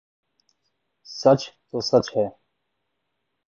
سچ 1.09 1.41
تو 1.67 1.77
سچ 1.89 2.05
ہی 2.13 2.25